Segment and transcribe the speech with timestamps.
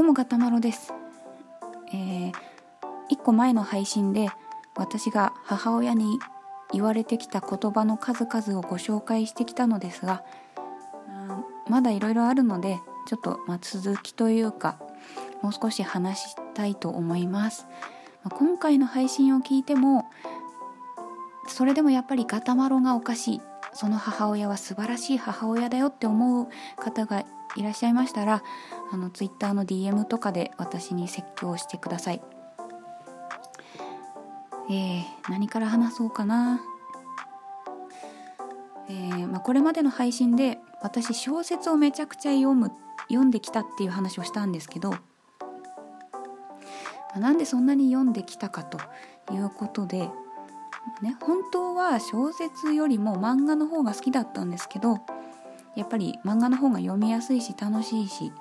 [0.00, 0.94] どうもガタマロです。
[1.92, 2.32] えー、
[3.10, 4.30] 1個前の配信で
[4.74, 6.18] 私が母親に
[6.72, 10.24] 言われてきた言葉の数々をご紹介してきたのですが
[11.68, 14.78] まだいろいろあるのでちょっとま続きというか
[15.42, 17.66] もう少し話したいと思います、
[18.24, 20.06] ま今回の配信を聞いても
[21.46, 23.40] それでもやっぱりガタマロがおかしい。
[23.72, 27.24] その母親は素晴らしい母親だよって思う方が
[27.56, 28.42] いらっしゃいましたら
[28.92, 32.22] あの Twitter の DM とかで私に説教してください。
[34.70, 36.60] えー、何から話そうかな。
[38.88, 42.72] えー、まあ、これまでの配信で私小説をめちゃくちゃ読む
[43.08, 44.98] 読んできたっていう話をしたんですけど、ま
[47.16, 48.78] あ、なんでそんなに読んできたかと
[49.32, 50.08] いうことで、
[51.02, 54.98] ね、本当は小説よりも漫画の方が好きだったんですけど
[55.76, 58.32] やっぱり漫画の方が読みやすいし楽しいし。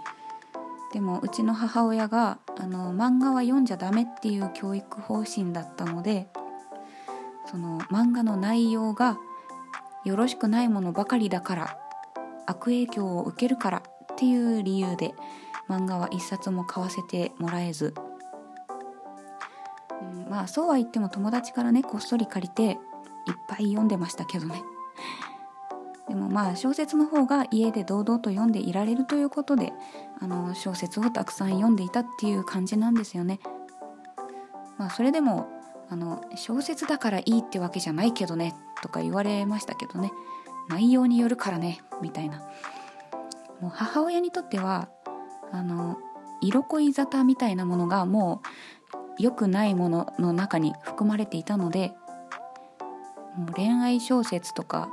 [0.92, 6.28] でもうちの母親があの漫画は読んじゃダメっていう教育方針だったので
[7.46, 9.18] その漫画の内容が
[10.04, 11.78] よろしくないものばかりだから
[12.48, 15.14] 悪影響を受けるからっていう理由で
[15.68, 17.94] 漫画は一冊も買わせてもらえず、
[20.02, 22.78] うん、まあそうは言っても友達からねこっそり借りていっ
[23.48, 24.64] ぱい読んでましたけどね。
[26.10, 29.72] でもまあ小説の方が家で堂々と読んでいられるということで
[30.20, 33.40] あの小説をたくさん読んでいたっていう感じなんですよね。
[34.78, 35.48] まあ、それでも
[35.90, 40.12] あの小説だからいいってわけじゃないけどねとか言われましたけどね
[40.70, 42.40] 内容によるからねみたいな
[43.60, 44.90] もう母親にとっては
[45.52, 45.98] あの
[46.42, 48.42] 色恋沙汰みたいなものがも
[49.20, 51.92] う良くないものの中に含まれていたので
[53.36, 54.90] もう恋愛小説とか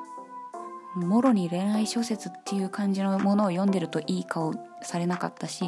[1.05, 5.64] もろに恋愛小説っていう感じのものを読んでるといい顔されなかったし、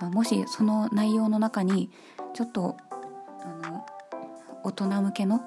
[0.00, 1.90] まあ、もしその内容の中に
[2.34, 2.76] ちょっと
[3.42, 3.84] あの
[4.62, 5.40] 大人向けの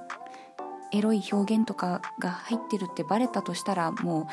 [0.92, 4.26] エロい表現とかが入ってるってバレたとしたらもう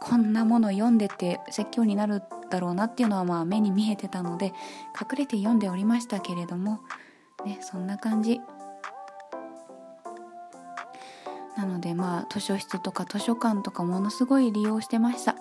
[0.00, 4.46] こんなもの読んでて説教になるだろうなっていうのはまあ目に見えてたので
[4.98, 6.80] 隠れて読んでおりましたけれども
[7.44, 8.40] ねそんな感じ。
[11.58, 15.32] なのでまあ図書室とか図書館とかものすごい利用してました、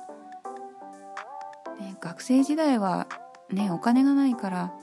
[1.79, 3.07] ね、学生時代は
[3.51, 4.73] ねお金がないから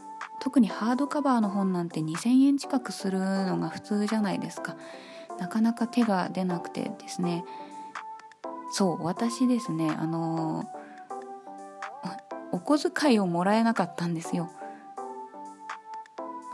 [0.40, 4.76] 特にハードカバーの本なんて2,000円近くするのが普通じゃないですか。
[5.40, 7.44] なかなか手が出なくてですね。
[8.70, 10.70] そう私ですねあの
[12.52, 14.52] お小遣いをもらえなかったんですよ。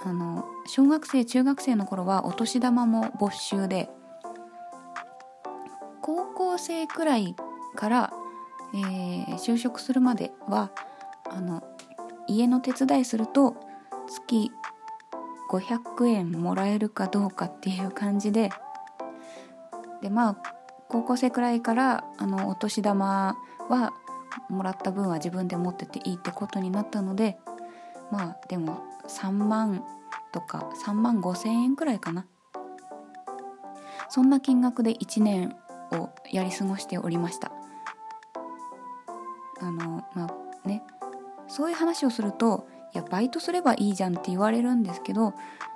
[0.02, 3.91] あの小学生中学生の頃はお年玉も没収で
[6.03, 7.34] 高校生くらい
[7.77, 8.12] から、
[8.75, 10.71] えー、就職するまでは
[11.31, 11.62] あの
[12.27, 13.56] 家の手伝いすると
[14.09, 14.50] 月
[15.50, 18.50] 500円もらえるかどうかっていう感じで
[20.00, 20.37] でまあ
[20.89, 23.37] 高校生くらいからあのお年玉
[23.69, 23.93] は
[24.49, 27.39] もらった分は自分で持ってていいってことになったので
[28.10, 29.84] まあでも3万
[30.33, 32.27] とか3万5千円くらいかな。
[34.09, 35.55] そんな金額で1年
[35.93, 37.53] をやり過ごしておりました。
[39.61, 40.27] あのま
[40.65, 40.83] あね。
[41.49, 45.34] そういう話をするといやバイトすればいいじゃんって言われるんですけど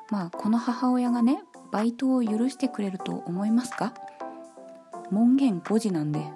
[0.08, 1.42] まあこの母親がね
[1.72, 3.92] バイトを許してくれると思いますか？
[5.10, 6.24] 門限5時なんで。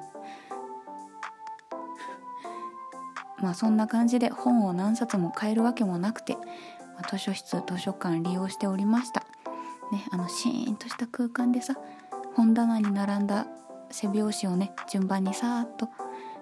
[3.41, 6.37] まあそんな感じで本を何冊も買えるわけもなくて、
[6.97, 9.21] ま、図書室図書館利用しておりました。
[9.93, 11.75] ねあのシーンとした空間でさ
[12.35, 13.47] 本棚に並んだ
[13.91, 15.89] 背表紙をね順番にさーっと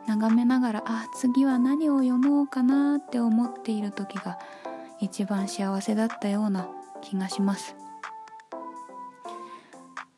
[0.06, 4.38] 眺めながらあ次は何を読もうかなって思っている時が
[5.00, 6.68] 一番幸せだったような
[7.02, 7.76] 気がします。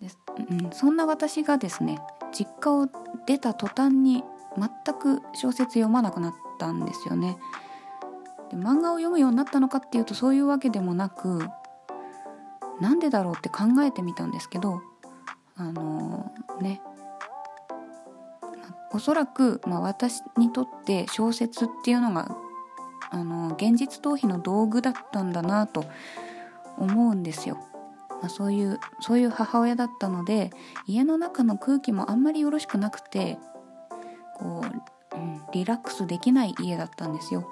[0.01, 0.09] で、
[0.51, 1.99] うん、そんな私がですね
[2.33, 2.89] 実家を
[3.27, 4.23] 出た途端に
[4.57, 7.39] 全く小説読まなくなったんですよね。
[8.51, 11.49] で漫画を読むようになったのかっていうとそういうわけでもなく
[12.81, 14.81] なんでだろうって考えてみたんですけど
[15.57, 16.81] あのー、ね
[18.93, 22.37] おそらく、まあ、私にとって小説っていうのが
[23.11, 25.85] あの現実逃避の道具だったんだなと
[26.79, 27.59] 思うんですよ。
[28.21, 30.51] まあ、そういうそういう母親だったので
[30.87, 33.39] 家の中の空気もあんまりよろしくなくて
[34.37, 37.49] こう、うん、リラックスできない家だったんですよ。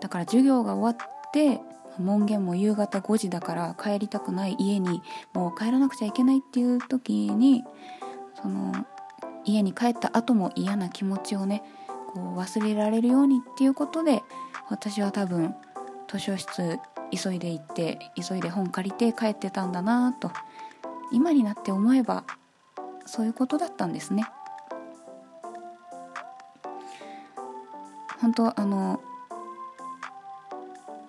[0.00, 1.60] だから授業が終わって
[1.98, 5.02] 門限も夕方5時だから帰りたくない家に
[5.32, 7.64] もう帰らなくちゃいけないっていう時に
[8.40, 8.72] その
[9.44, 11.62] 家に帰った後も嫌な気持ちをね
[12.14, 14.22] こう忘れられるようにっていうことで
[14.70, 15.54] 私は多分
[16.08, 16.78] 図書室
[17.10, 20.30] 急いで行って急いで本借りて帰ってたんだなと
[21.12, 22.24] 今になって思えば
[23.06, 24.26] そういうことだったんですね。
[28.20, 29.02] 本当あの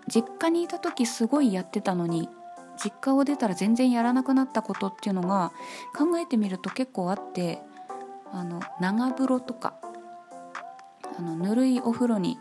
[0.07, 2.29] 実家にいた時すごいやってたのに
[2.77, 5.53] 実家を出たら全然やらなくなったことっていうのが
[5.97, 7.61] 考えてみると結構あって
[8.35, 9.75] あの長風呂とか
[11.17, 12.37] あのぬるいお風呂に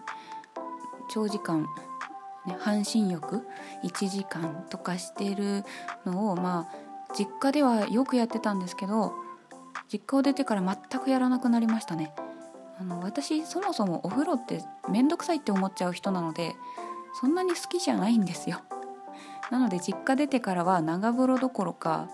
[1.08, 1.62] 長時間、
[2.46, 3.46] ね、半身浴
[3.84, 5.62] 1時間とかしてる
[6.04, 9.12] のをまあ実家ではよくやってたんですけど
[9.88, 12.12] 実家を出てから全くやらなくなりましたね。
[12.76, 16.56] あの私そもそもお風呂って面倒くさいって思っちゃう人なので
[17.20, 18.62] そんなに好きじゃないんですよ。
[19.52, 22.08] なので実家出てからは長風呂どころか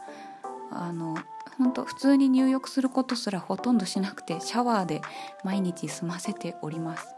[0.70, 1.16] あの
[1.60, 5.02] 本当普通に入浴することすらほとんどしなくてシャワーで
[5.44, 7.14] 毎日済ませております。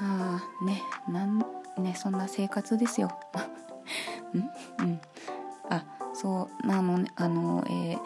[0.00, 1.44] ああねなん
[1.76, 3.10] ねそんな生活ですよ。
[4.32, 4.50] うん？
[4.78, 5.00] うん
[5.68, 5.84] あ
[6.14, 7.98] そうなのねあのえ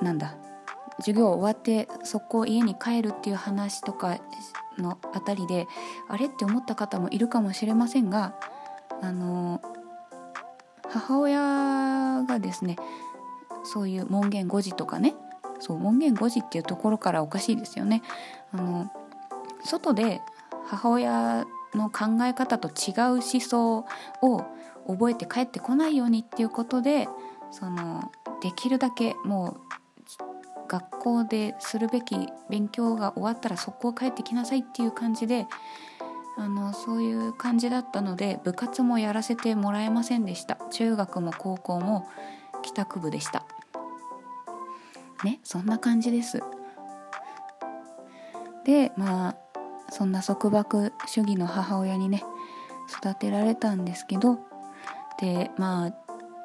[0.00, 0.34] ー、なんだ？
[1.00, 4.16] 授業終わって速攻家に帰るっていう話とか
[4.78, 5.68] のあたりで
[6.08, 8.34] あれって思った方もいるかもしれませんが
[9.02, 9.60] あの
[10.98, 12.76] 母親がですね
[13.64, 15.14] そういう門限5時とかね
[15.60, 18.02] そう門限5時っていうところからおかしいですよね。
[18.52, 18.90] あの
[19.64, 20.20] 外で
[20.66, 23.78] 母親の考え方と違う思想
[24.22, 24.44] を
[24.86, 27.08] 覚えて帰ってこないようにっていうことで
[27.50, 28.10] その
[28.42, 29.60] できるだけもう
[30.68, 32.16] 学校でするべき
[32.50, 35.46] 勉強が終わったら速攻帰ってきなさいっていう感じで
[36.38, 40.58] あのそういう感じだったので部活もやらせてもらえませんでした。
[40.70, 42.06] 中学も高校も
[42.62, 43.44] 帰宅部でした。
[45.24, 46.42] ねそんな感じです。
[48.64, 49.36] でまあ
[49.90, 52.22] そんな束縛主義の母親にね
[52.90, 54.38] 育てられたんですけど
[55.18, 55.92] でまあ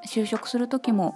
[0.08, 1.16] 就職する時も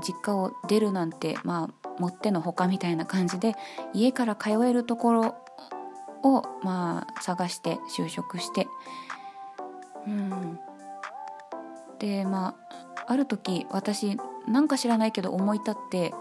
[0.00, 3.54] 実家を出るなんてまあもってのほかみたいな感じで
[3.92, 5.34] 家から通えるところ
[6.24, 8.66] をまあ探して就職して
[10.06, 10.58] うん
[11.98, 12.56] でま
[12.96, 14.18] あある時私
[14.48, 16.12] なんか知らないけど思い立って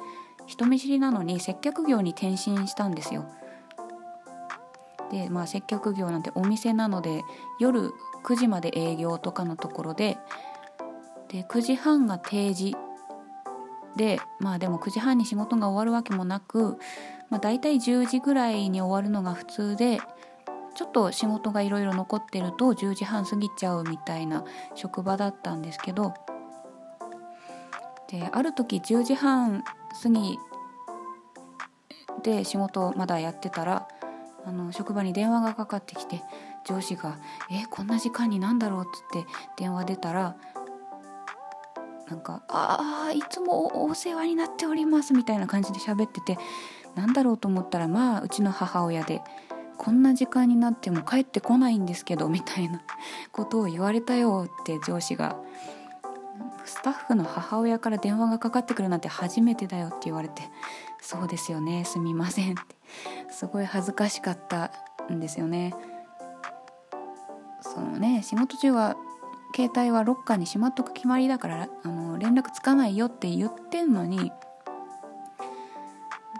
[0.45, 3.25] 人見知りなのに接客業に転身したんですよ。
[5.11, 7.21] でまあ接客業なんてお店なので
[7.59, 7.91] 夜
[8.25, 10.17] 9時まで営業とかのところで
[11.29, 12.75] で9時半が定時
[13.95, 16.77] でまあでも9時半に仕事が終わるわけもなく、
[17.29, 19.99] まあ、大体10時ぐらいに終わるのが普通で
[20.75, 24.43] ちょっと仕事がいろいろ残ってると10時半過ぎちゃうみたいな
[24.75, 26.13] 職場だったんですけど
[28.09, 29.63] である時10時半
[30.01, 30.37] 過ぎ
[32.23, 33.87] で仕事をまだやってたら
[34.45, 36.21] あの職場に電話がかかってきて
[36.65, 37.17] 上司が
[37.51, 40.35] 「えこんな時間になんだろう?」っつって電話出たら
[42.09, 46.37] なんか「ああいつもお世話になっております」みたいな感じで喋ってて
[46.95, 49.21] なんだろうと思ったらまあうちの母親で
[49.77, 52.81] 「こんな時間になっても帰ってこないんですけど」みたいな
[53.31, 55.37] ことを言われたよって上司が
[56.65, 60.43] スタッフの母親から電話がかかってくるなんて初めてだよって言われて
[61.01, 62.75] 「そうですよねすみません」って
[63.29, 64.71] すごい恥ずかしかった
[65.11, 65.73] んですよね。
[67.61, 68.95] そのね仕事中は
[69.55, 74.31] 携帯はロッカーにしまっとく決まりだからあの連絡つかないよって言ってんのに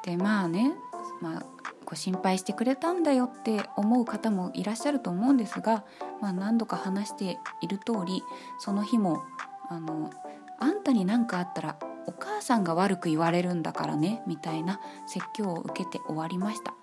[0.04, 0.74] でまあね、
[1.22, 1.44] まあ、
[1.86, 5.86] ご心配してくれたんだよって思う方もいらっしゃると思うんですが、
[6.22, 8.24] まあ、何度か話している通り
[8.60, 9.24] その日も
[9.70, 10.10] あの
[10.60, 16.74] 「あんたに何かあったらお母さんが悪く言われるんだからね」みたいな説教を受けて終わりました。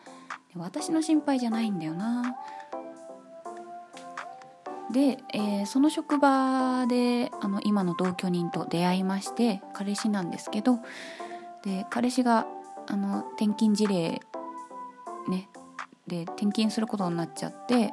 [0.54, 2.36] で私の心配じゃないんだよな
[4.92, 10.78] で、えー、その職場であの今の同居人と出会いまして彼氏なんですけど
[11.64, 12.46] で彼氏が
[12.86, 14.20] あの転勤事例
[15.28, 15.48] ね
[16.06, 17.92] で転勤することになっちゃって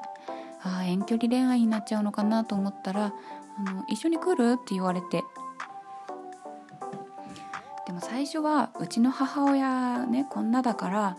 [0.64, 3.14] あ遠距離恋愛になっちゃうのかなと思ったら
[3.60, 5.24] あの一緒に来るって言われて。
[7.86, 11.18] でも最初はうちの母親ねこんなだからも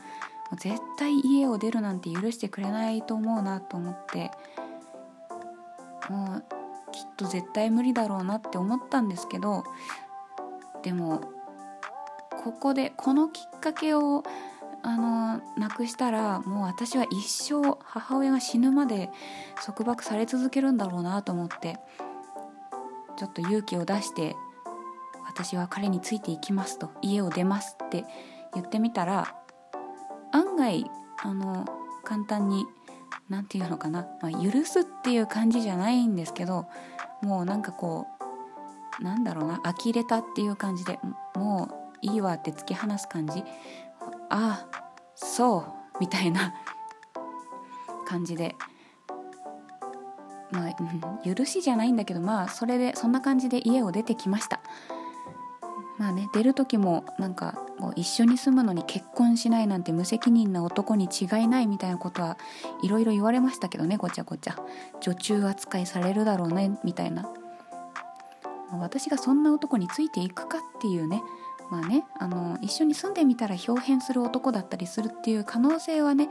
[0.53, 4.31] う絶対家を出るなんて許してくれないと思うなと思って
[6.09, 6.45] もう
[6.93, 9.65] きっと絶対無理だろうなって思ったんですけど
[10.83, 11.21] でも
[12.43, 14.23] ここでこのきっかけを
[14.83, 19.11] あのなくしたらもう私は一生母親が死ぬまで
[19.65, 21.79] 束縛され続けるんだろうなと思って
[23.17, 24.37] ちょっと勇気を出して
[25.27, 28.05] 私は彼についていきますと家を出ますって
[28.55, 29.35] 言ってみたら
[30.33, 30.87] 案外
[31.23, 31.67] あの
[32.05, 32.65] 簡単に
[33.29, 36.67] 何て言うのかな、まあ、許すっていう感じじゃないんですけど
[37.23, 38.19] もうなんかこう
[39.03, 39.61] なんだろうな。
[39.63, 40.99] 呆れたっていう感じで
[41.35, 41.69] も
[42.03, 43.45] ういいわって突き放す感じ。
[44.31, 45.99] ああそう。
[46.01, 46.55] みたいな
[48.07, 48.57] 感じで。
[50.51, 54.61] まあ、許しじゃないんだけどまあそれでそんな感じで家を出てきました。
[55.99, 62.38] まあね出る時もなんかこう一緒に住むのに結婚しないなんて無責任な男に違いないみたいなことは
[62.83, 64.57] いろいろ言われましたけどねごちゃごちゃ。
[65.00, 67.28] 女中扱いされるだろうねみたいな。
[68.71, 71.23] 私がそんな男についていくかっていうね。
[71.71, 76.31] まあねあの一緒に住んでみたら表変する男だったりするっていう可能性はね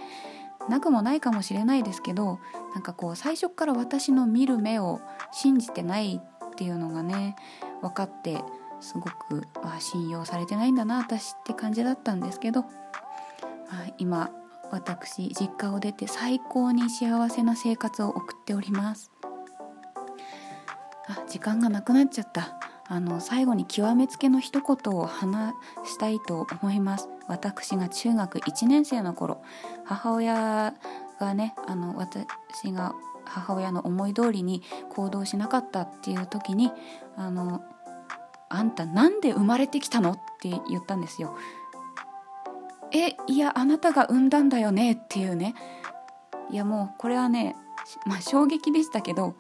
[0.70, 2.40] なくもないかもしれないですけど
[2.74, 5.00] なんかこう最初から私の見る目を
[5.32, 7.36] 信じてないっていうのがね
[7.82, 8.42] 分かって
[8.80, 14.32] すごくあ信用されてないんだな私って感じだったんですけど、まあ、今
[14.72, 19.12] 私実家を出て最高に幸せな生活を送っております。
[21.10, 22.60] あ時間がなくなっちゃった。
[22.90, 25.54] あの最後に極めつけの一言を話
[25.84, 27.10] したいと思います。
[27.28, 29.42] 私が中学1年生の頃
[29.84, 30.74] 母親
[31.20, 32.26] がねあの私
[32.72, 36.72] が母親の思い通りに行動しなかったっていう時に
[37.18, 37.62] あの
[38.50, 40.12] あんたなんで生まれてきたの？
[40.12, 41.36] って言ったんですよ。
[42.92, 44.94] えいやあなたが産んだんだよね？
[44.94, 45.56] っていうね。
[46.50, 47.56] いやもうこれはね
[48.06, 49.36] まあ衝撃でしたけど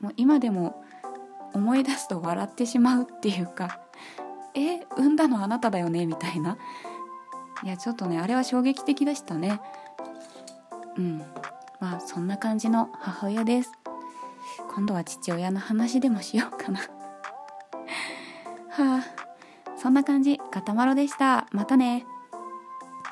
[0.00, 0.82] もう今でも
[1.54, 3.80] 思い出すと笑ってしまうっていうか
[4.54, 6.06] え産んだのあなただよね？
[6.06, 6.58] みたいな。
[7.62, 9.60] いやちょっとねあれは衝撃的でしたね。
[10.96, 11.18] うん。
[11.80, 13.70] まあそんな感じの母親です。
[14.74, 16.80] 今度は父親の話でもしようかな。
[18.78, 19.76] はあ。
[19.76, 20.38] そんな感じ。
[20.38, 21.48] かたまろでした。
[21.50, 22.06] またね。